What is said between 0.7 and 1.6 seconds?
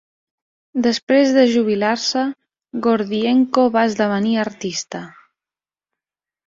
Després de